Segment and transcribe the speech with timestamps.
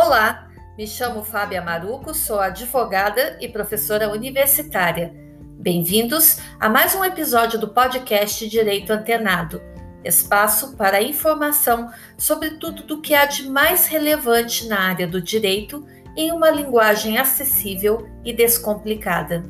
[0.00, 5.12] Olá, me chamo Fábia Maruco, sou advogada e professora universitária.
[5.58, 9.60] Bem-vindos a mais um episódio do podcast Direito Antenado,
[10.04, 15.84] espaço para informação sobre tudo do que há de mais relevante na área do direito
[16.16, 19.42] em uma linguagem acessível e descomplicada.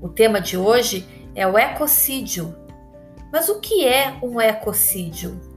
[0.00, 2.56] O tema de hoje é o ecocídio.
[3.30, 5.53] Mas o que é um ecocídio?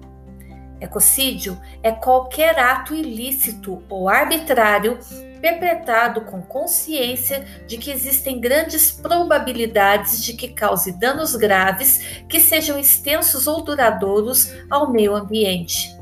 [0.80, 5.00] Ecocídio é qualquer ato ilícito ou arbitrário
[5.42, 12.80] perpetrado com consciência de que existem grandes probabilidades de que cause danos graves que sejam
[12.80, 15.96] extensos ou duradouros ao meio ambiente.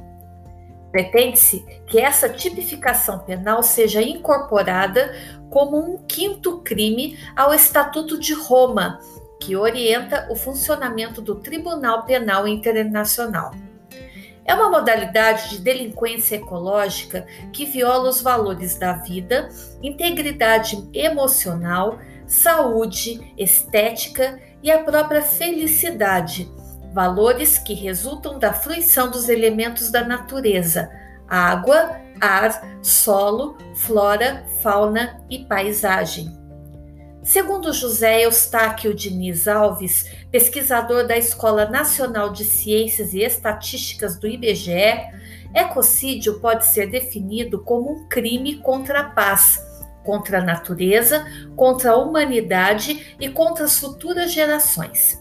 [0.92, 5.14] Pretende-se que essa tipificação penal seja incorporada
[5.50, 9.00] como um quinto crime ao Estatuto de Roma,
[9.42, 13.54] que orienta o funcionamento do Tribunal Penal Internacional.
[14.46, 19.50] É uma modalidade de delinquência ecológica que viola os valores da vida,
[19.82, 26.48] integridade emocional, saúde, estética e a própria felicidade,
[26.94, 30.92] valores que resultam da fruição dos elementos da natureza:
[31.28, 36.45] água, ar, solo, flora, fauna e paisagem.
[37.26, 45.10] Segundo José Eustáquio Diniz Alves, pesquisador da Escola Nacional de Ciências e Estatísticas do IBGE,
[45.52, 49.60] ecocídio pode ser definido como um crime contra a paz,
[50.04, 55.20] contra a natureza, contra a humanidade e contra as futuras gerações.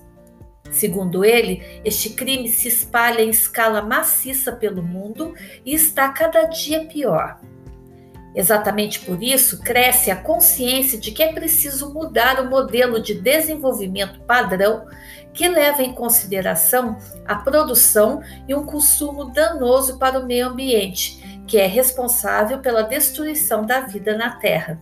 [0.70, 6.84] Segundo ele, este crime se espalha em escala maciça pelo mundo e está cada dia
[6.84, 7.40] pior.
[8.34, 14.20] Exatamente por isso, cresce a consciência de que é preciso mudar o modelo de desenvolvimento
[14.22, 14.86] padrão
[15.32, 21.58] que leva em consideração a produção e um consumo danoso para o meio ambiente, que
[21.58, 24.80] é responsável pela destruição da vida na Terra.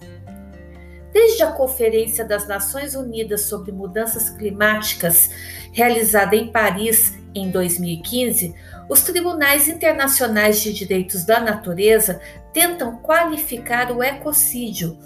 [1.12, 5.30] Desde a Conferência das Nações Unidas sobre Mudanças Climáticas,
[5.72, 8.54] realizada em Paris em 2015,
[8.88, 12.20] os tribunais internacionais de direitos da natureza
[12.52, 14.98] tentam qualificar o ecocídio,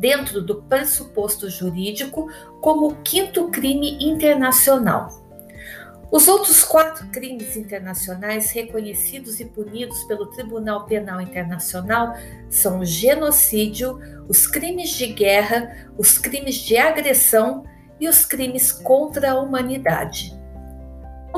[0.00, 2.30] dentro do pressuposto jurídico,
[2.62, 5.20] como o quinto crime internacional.
[6.10, 12.16] Os outros quatro crimes internacionais reconhecidos e punidos pelo Tribunal Penal Internacional
[12.48, 17.64] são o genocídio, os crimes de guerra, os crimes de agressão
[18.00, 20.39] e os crimes contra a humanidade.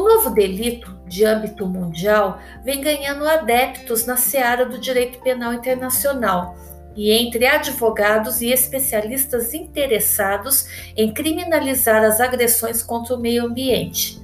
[0.03, 6.57] Novo delito, de âmbito mundial, vem ganhando adeptos na seara do direito penal internacional
[6.95, 14.21] e entre advogados e especialistas interessados em criminalizar as agressões contra o meio ambiente.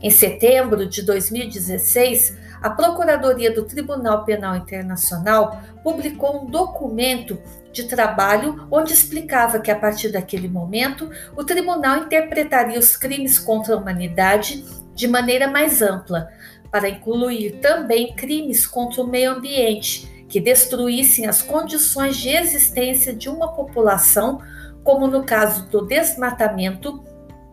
[0.00, 7.38] Em setembro de 2016, a Procuradoria do Tribunal Penal Internacional publicou um documento
[7.72, 13.74] de trabalho onde explicava que, a partir daquele momento, o tribunal interpretaria os crimes contra
[13.74, 14.64] a humanidade
[14.98, 16.28] de maneira mais ampla,
[16.72, 23.28] para incluir também crimes contra o meio ambiente, que destruíssem as condições de existência de
[23.28, 24.42] uma população,
[24.82, 27.00] como no caso do desmatamento,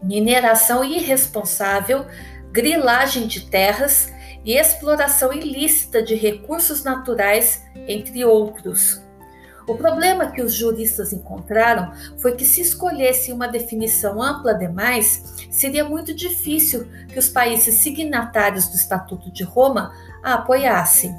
[0.02, 2.08] mineração irresponsável,
[2.52, 4.12] grilagem de terras
[4.44, 9.05] e exploração ilícita de recursos naturais, entre outros.
[9.68, 15.84] O problema que os juristas encontraram foi que, se escolhessem uma definição ampla demais, seria
[15.84, 19.92] muito difícil que os países signatários do Estatuto de Roma
[20.24, 21.16] a apoiassem.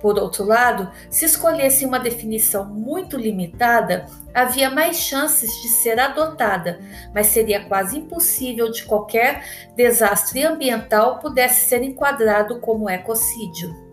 [0.00, 6.78] Por outro lado, se escolhessem uma definição muito limitada, havia mais chances de ser adotada,
[7.12, 13.87] mas seria quase impossível de qualquer desastre ambiental pudesse ser enquadrado como ecocídio.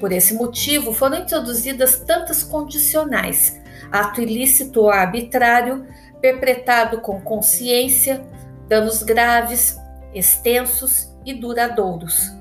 [0.00, 3.60] Por esse motivo, foram introduzidas tantas condicionais:
[3.92, 5.86] ato ilícito ou arbitrário,
[6.20, 8.26] perpetrado com consciência,
[8.66, 9.78] danos graves,
[10.14, 12.32] extensos e duradouros.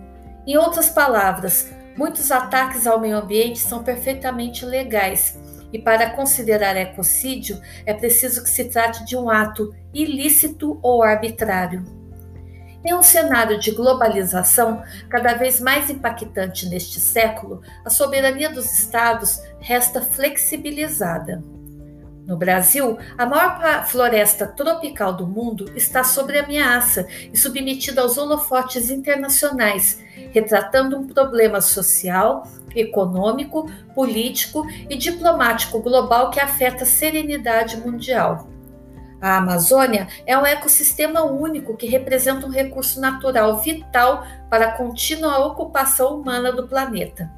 [0.47, 5.37] Em outras palavras, muitos ataques ao meio ambiente são perfeitamente legais,
[5.71, 11.98] e para considerar ecocídio é preciso que se trate de um ato ilícito ou arbitrário.
[12.83, 19.41] Em um cenário de globalização cada vez mais impactante neste século, a soberania dos Estados
[19.59, 21.43] resta flexibilizada.
[22.25, 28.89] No Brasil, a maior floresta tropical do mundo está sob ameaça e submetida aos holofotes
[28.89, 38.48] internacionais, retratando um problema social, econômico, político e diplomático global que afeta a serenidade mundial.
[39.21, 45.45] A Amazônia é um ecossistema único que representa um recurso natural vital para a contínua
[45.45, 47.29] ocupação humana do planeta.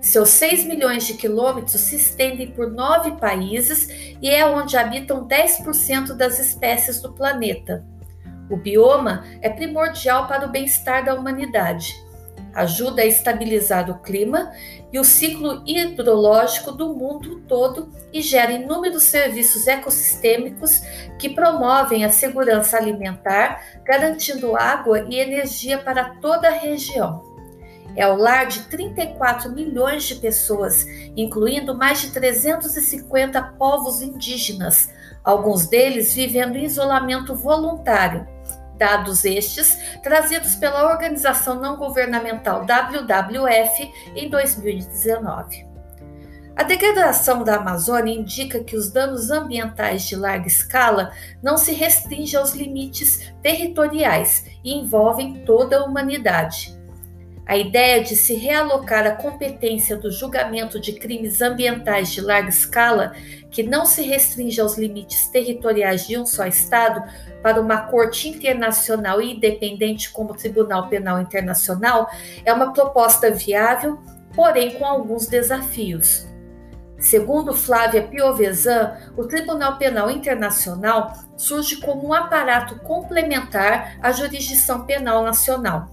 [0.00, 6.14] Seus 6 milhões de quilômetros se estendem por nove países e é onde habitam 10%
[6.14, 7.84] das espécies do planeta.
[8.50, 11.94] O bioma é primordial para o bem-estar da humanidade.
[12.54, 14.52] Ajuda a estabilizar o clima
[14.92, 20.82] e o ciclo hidrológico do mundo todo e gera inúmeros serviços ecossistêmicos
[21.18, 27.32] que promovem a segurança alimentar, garantindo água e energia para toda a região.
[27.94, 34.90] É o lar de 34 milhões de pessoas, incluindo mais de 350 povos indígenas,
[35.22, 38.26] alguns deles vivendo em isolamento voluntário
[38.82, 45.64] dados estes trazidos pela organização não governamental WWF em 2019.
[46.56, 52.40] A degradação da Amazônia indica que os danos ambientais de larga escala não se restringem
[52.40, 56.76] aos limites territoriais e envolvem toda a humanidade.
[57.46, 63.14] A ideia de se realocar a competência do julgamento de crimes ambientais de larga escala,
[63.50, 67.02] que não se restringe aos limites territoriais de um só Estado,
[67.42, 72.08] para uma corte internacional e independente como Tribunal Penal Internacional
[72.44, 73.98] é uma proposta viável,
[74.34, 76.26] porém com alguns desafios.
[77.02, 85.24] Segundo Flávia Piovesan, o Tribunal Penal Internacional surge como um aparato complementar à jurisdição penal
[85.24, 85.88] nacional.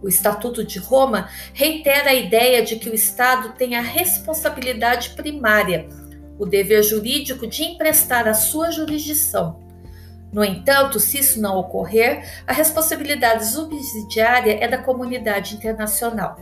[0.00, 5.88] O Estatuto de Roma reitera a ideia de que o Estado tem a responsabilidade primária,
[6.38, 9.69] o dever jurídico de emprestar a sua jurisdição.
[10.32, 16.36] No entanto, se isso não ocorrer, a responsabilidade subsidiária é da comunidade internacional.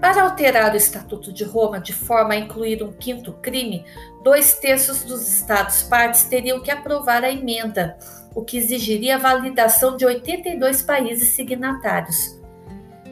[0.00, 3.84] Para alterar o Estatuto de Roma de forma a incluir um quinto crime,
[4.24, 7.98] dois terços dos Estados-partes teriam que aprovar a emenda,
[8.34, 12.39] o que exigiria a validação de 82 países signatários.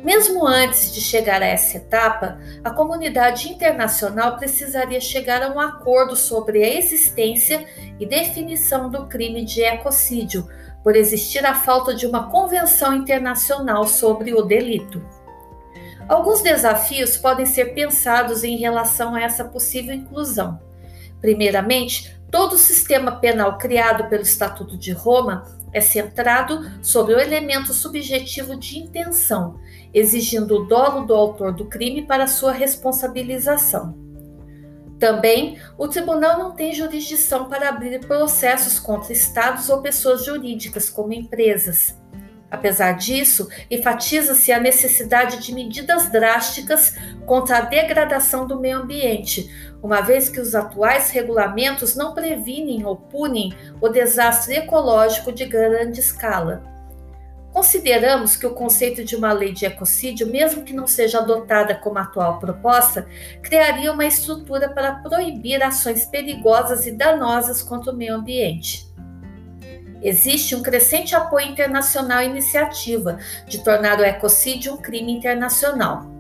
[0.03, 6.15] Mesmo antes de chegar a essa etapa, a comunidade internacional precisaria chegar a um acordo
[6.15, 7.67] sobre a existência
[7.99, 10.49] e definição do crime de ecocídio,
[10.85, 15.05] por existir a falta de uma convenção internacional sobre o delito.
[16.09, 20.61] Alguns desafios podem ser pensados em relação a essa possível inclusão.
[21.21, 27.73] Primeiramente, todo o sistema penal criado pelo Estatuto de Roma é centrado sobre o elemento
[27.73, 29.59] subjetivo de intenção,
[29.93, 33.97] exigindo o dolo do autor do crime para sua responsabilização.
[34.99, 41.13] Também, o tribunal não tem jurisdição para abrir processos contra estados ou pessoas jurídicas, como
[41.13, 41.97] empresas.
[42.51, 50.01] Apesar disso, enfatiza-se a necessidade de medidas drásticas contra a degradação do meio ambiente, uma
[50.01, 56.63] vez que os atuais regulamentos não previnem ou punem o desastre ecológico de grande escala.
[57.53, 61.99] Consideramos que o conceito de uma lei de ecocídio, mesmo que não seja adotada como
[61.99, 63.09] a atual proposta,
[63.43, 68.87] criaria uma estrutura para proibir ações perigosas e danosas contra o meio ambiente.
[70.01, 76.18] Existe um crescente apoio internacional à iniciativa de tornar o ecocídio um crime internacional.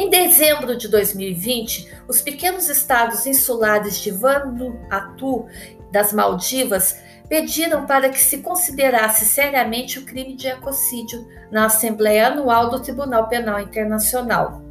[0.00, 5.46] Em dezembro de 2020, os pequenos estados insulares de Vanuatu,
[5.92, 6.96] das Maldivas,
[7.28, 13.28] pediram para que se considerasse seriamente o crime de ecocídio na Assembleia Anual do Tribunal
[13.28, 14.62] Penal Internacional.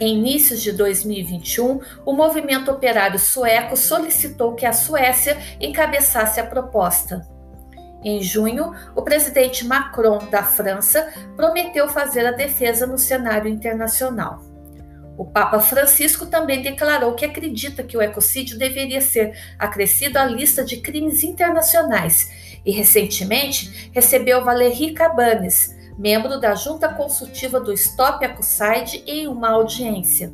[0.00, 7.28] Em inícios de 2021, o movimento operário sueco solicitou que a Suécia encabeçasse a proposta.
[8.04, 14.42] Em junho, o presidente Macron da França prometeu fazer a defesa no cenário internacional.
[15.16, 20.64] O Papa Francisco também declarou que acredita que o ecocídio deveria ser acrescido à lista
[20.64, 29.04] de crimes internacionais e, recentemente, recebeu Valéry Cabanes, membro da Junta Consultiva do Stop Ecocide,
[29.06, 30.32] em uma audiência.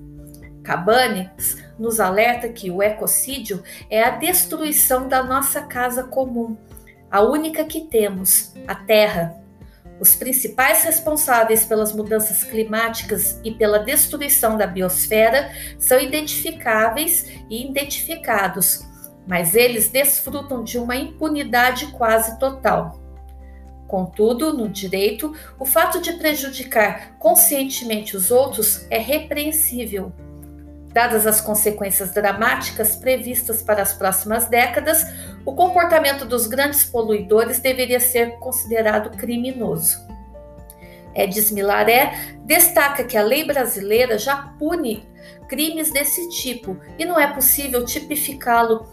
[0.62, 6.56] Cabanes nos alerta que o ecocídio é a destruição da nossa casa comum,
[7.10, 9.34] a única que temos, a Terra.
[10.00, 18.86] Os principais responsáveis pelas mudanças climáticas e pela destruição da biosfera são identificáveis e identificados,
[19.26, 23.00] mas eles desfrutam de uma impunidade quase total.
[23.88, 30.12] Contudo, no direito, o fato de prejudicar conscientemente os outros é repreensível.
[30.92, 35.06] Dadas as consequências dramáticas previstas para as próximas décadas,
[35.44, 39.98] o comportamento dos grandes poluidores deveria ser considerado criminoso.
[41.14, 45.08] Edis Milaré destaca que a lei brasileira já pune
[45.48, 48.86] crimes desse tipo e não é possível tipificá-lo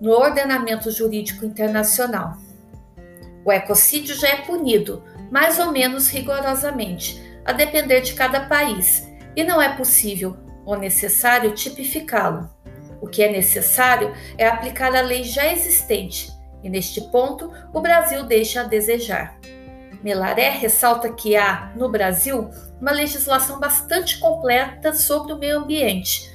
[0.00, 2.36] no ordenamento jurídico internacional.
[3.44, 9.42] O ecocídio já é punido, mais ou menos rigorosamente, a depender de cada país, e
[9.42, 12.50] não é possível ou necessário tipificá-lo.
[13.02, 16.32] O que é necessário é aplicar a lei já existente,
[16.62, 19.36] e neste ponto o Brasil deixa a desejar.
[20.04, 22.48] Melaré ressalta que há, no Brasil,
[22.80, 26.32] uma legislação bastante completa sobre o meio ambiente.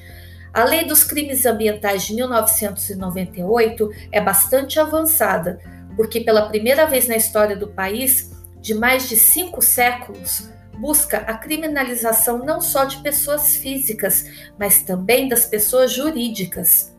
[0.53, 5.59] A Lei dos Crimes Ambientais de 1998 é bastante avançada,
[5.95, 11.38] porque pela primeira vez na história do país, de mais de cinco séculos, busca a
[11.38, 14.25] criminalização não só de pessoas físicas,
[14.57, 16.96] mas também das pessoas jurídicas.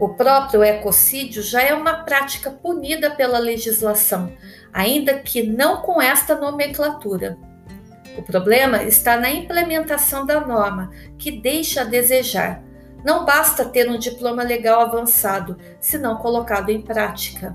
[0.00, 4.32] O próprio ecocídio já é uma prática punida pela legislação,
[4.72, 7.36] ainda que não com esta nomenclatura.
[8.16, 12.62] O problema está na implementação da norma, que deixa a desejar.
[13.04, 17.54] Não basta ter um diploma legal avançado, se não colocado em prática.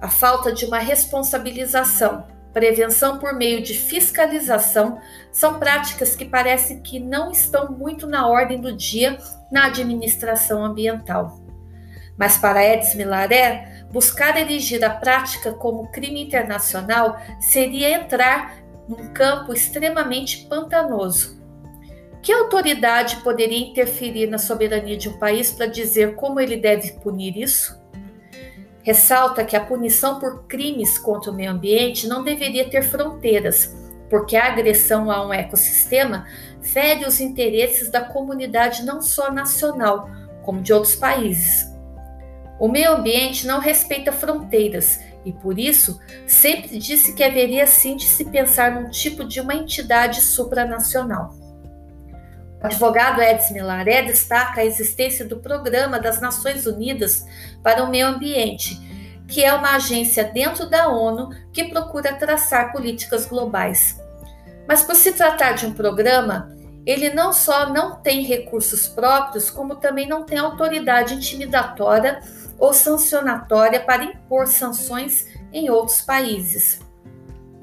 [0.00, 5.00] A falta de uma responsabilização, prevenção por meio de fiscalização
[5.32, 9.18] são práticas que parece que não estão muito na ordem do dia
[9.50, 11.40] na administração ambiental.
[12.16, 18.56] Mas para Edson Milaré, buscar erigir a prática como crime internacional seria entrar
[18.88, 21.42] num campo extremamente pantanoso.
[22.22, 27.36] Que autoridade poderia interferir na soberania de um país para dizer como ele deve punir
[27.36, 27.83] isso?
[28.84, 33.74] Ressalta que a punição por crimes contra o meio ambiente não deveria ter fronteiras,
[34.10, 36.26] porque a agressão a um ecossistema
[36.60, 40.10] fere os interesses da comunidade não só nacional,
[40.42, 41.66] como de outros países.
[42.60, 48.04] O meio ambiente não respeita fronteiras e, por isso, sempre disse que haveria sim de
[48.04, 51.34] se pensar num tipo de uma entidade supranacional.
[52.64, 57.26] O advogado Edson Milaré destaca a existência do Programa das Nações Unidas
[57.62, 58.80] para o Meio Ambiente,
[59.28, 64.00] que é uma agência dentro da ONU que procura traçar políticas globais.
[64.66, 66.56] Mas, por se tratar de um programa,
[66.86, 72.22] ele não só não tem recursos próprios, como também não tem autoridade intimidatória
[72.58, 76.80] ou sancionatória para impor sanções em outros países.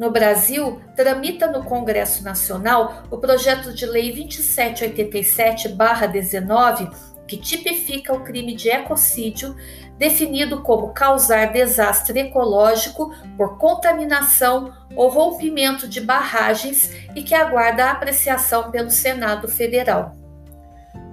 [0.01, 6.91] No Brasil, tramita no Congresso Nacional o projeto de lei 2787-19,
[7.27, 9.55] que tipifica o crime de ecocídio,
[10.00, 18.72] definido como causar desastre ecológico por contaminação ou rompimento de barragens e que aguarda apreciação
[18.72, 20.15] pelo Senado Federal.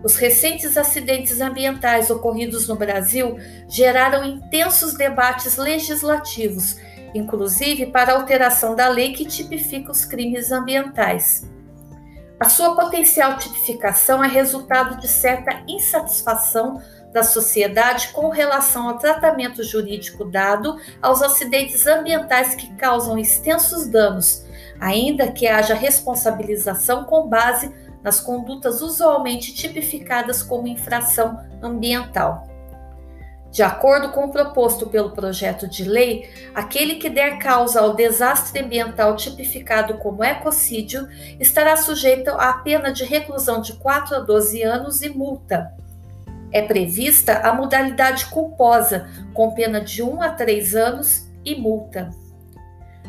[0.02, 3.36] Os recentes acidentes ambientais ocorridos no Brasil
[3.68, 6.78] geraram intensos debates legislativos,
[7.14, 11.48] inclusive para alteração da lei que tipifica os crimes ambientais.
[12.40, 16.80] A sua potencial tipificação é resultado de certa insatisfação
[17.12, 24.44] da sociedade com relação ao tratamento jurídico dado aos acidentes ambientais que causam extensos danos,
[24.78, 32.47] ainda que haja responsabilização com base nas condutas usualmente tipificadas como infração ambiental.
[33.50, 38.60] De acordo com o proposto pelo projeto de lei, aquele que der causa ao desastre
[38.60, 41.08] ambiental tipificado como ecocídio
[41.40, 45.72] estará sujeito à pena de reclusão de 4 a 12 anos e multa.
[46.52, 52.10] É prevista a modalidade culposa, com pena de 1 a 3 anos e multa.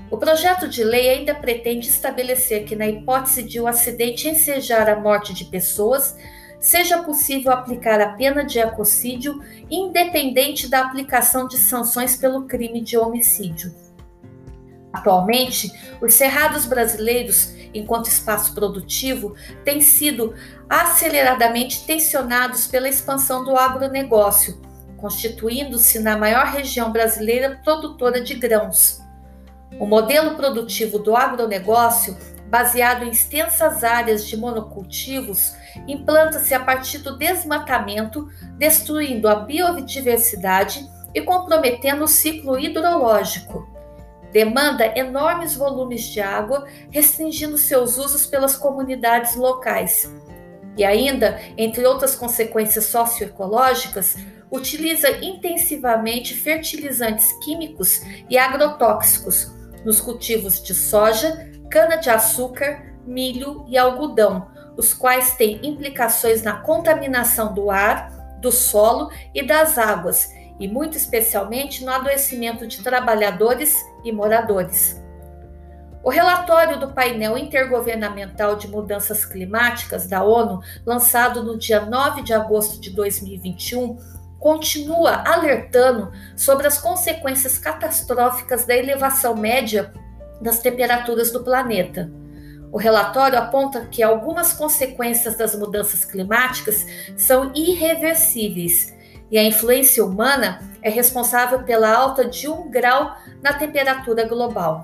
[0.10, 5.00] O projeto de lei ainda pretende estabelecer que, na hipótese de um acidente ensejar a
[5.00, 6.18] morte de pessoas,
[6.60, 12.98] seja possível aplicar a pena de ecocídio, independente da aplicação de sanções pelo crime de
[12.98, 13.74] homicídio.
[14.92, 20.34] Atualmente, os cerrados brasileiros, enquanto espaço produtivo, têm sido
[20.68, 24.60] aceleradamente tensionados pela expansão do agronegócio,
[24.98, 29.00] constituindo-se na maior região brasileira produtora de grãos.
[29.80, 35.54] O modelo produtivo do agronegócio, baseado em extensas áreas de monocultivos,
[35.88, 43.68] implanta-se a partir do desmatamento, destruindo a biodiversidade e comprometendo o ciclo hidrológico.
[44.32, 50.12] Demanda enormes volumes de água, restringindo seus usos pelas comunidades locais.
[50.78, 54.16] E ainda, entre outras consequências socioecológicas,
[54.52, 59.52] utiliza intensivamente fertilizantes químicos e agrotóxicos,
[59.84, 64.48] nos cultivos de soja, cana-de-açúcar, milho e algodão,
[64.80, 70.96] os quais têm implicações na contaminação do ar, do solo e das águas, e muito
[70.96, 74.98] especialmente no adoecimento de trabalhadores e moradores.
[76.02, 82.34] O relatório do painel intergovernamental de mudanças climáticas da ONU, lançado no dia 9 de
[82.34, 83.98] agosto de 2021,
[84.40, 89.94] continua alertando sobre as consequências catastróficas da elevação média
[90.42, 92.10] das temperaturas do planeta.
[92.72, 96.86] O relatório aponta que algumas consequências das mudanças climáticas
[97.18, 98.96] são irreversíveis
[99.32, 104.84] e a influência humana é responsável pela alta de um grau na temperatura global.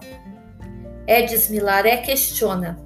[1.07, 2.77] Edis Milaré questiona: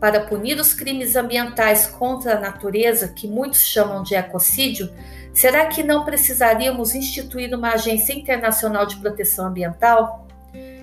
[0.00, 4.92] para punir os crimes ambientais contra a natureza, que muitos chamam de ecocídio,
[5.34, 10.27] será que não precisaríamos instituir uma agência internacional de proteção ambiental?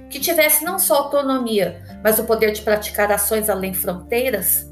[0.09, 4.71] Que tivesse não só autonomia, mas o poder de praticar ações além fronteiras?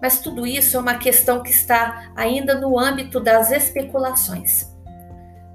[0.00, 4.74] Mas tudo isso é uma questão que está ainda no âmbito das especulações.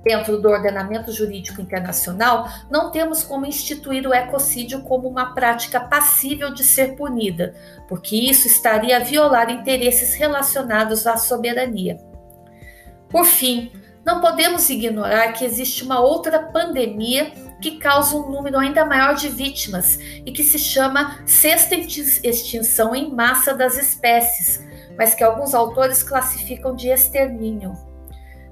[0.03, 6.51] Dentro do ordenamento jurídico internacional, não temos como instituir o ecocídio como uma prática passível
[6.51, 7.53] de ser punida,
[7.87, 11.97] porque isso estaria a violar interesses relacionados à soberania.
[13.09, 13.71] Por fim,
[14.03, 19.29] não podemos ignorar que existe uma outra pandemia que causa um número ainda maior de
[19.29, 24.65] vítimas e que se chama sexta extinção em massa das espécies,
[24.97, 27.73] mas que alguns autores classificam de extermínio.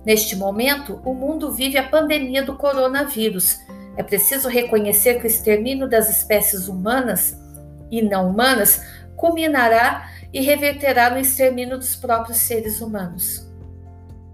[0.06, 3.60] Neste momento, o mundo vive a pandemia do coronavírus.
[3.98, 7.36] É preciso reconhecer que o extermínio das espécies humanas
[7.92, 8.82] e não humanas
[9.16, 13.49] culminará e reverterá no extermínio dos próprios seres humanos.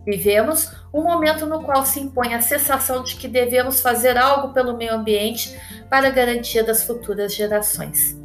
[0.06, 4.78] Vivemos um momento no qual se impõe a sensação de que devemos fazer algo pelo
[4.78, 5.60] meio ambiente
[5.90, 8.16] para garantia das futuras gerações.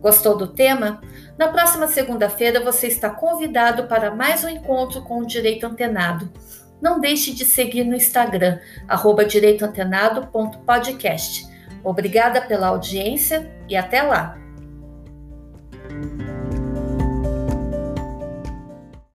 [0.00, 1.00] Gostou do tema?
[1.38, 6.30] Na próxima segunda-feira você está convidado para mais um encontro com o Direito Antenado.
[6.80, 8.60] Não deixe de seguir no Instagram,
[9.26, 11.48] direitoantenado.podcast.
[11.82, 14.45] Obrigada pela audiência e até lá!